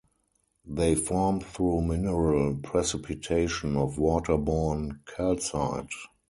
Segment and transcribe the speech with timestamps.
[0.65, 5.91] They form through mineral precipitation of water-borne calcite.